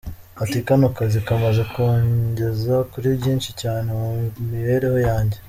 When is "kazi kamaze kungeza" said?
0.97-2.75